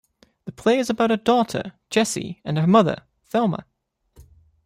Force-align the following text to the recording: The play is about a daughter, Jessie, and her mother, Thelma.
The 0.45 0.51
play 0.51 0.79
is 0.79 0.89
about 0.89 1.11
a 1.11 1.17
daughter, 1.17 1.73
Jessie, 1.91 2.41
and 2.43 2.57
her 2.57 2.65
mother, 2.65 3.03
Thelma. 3.27 3.65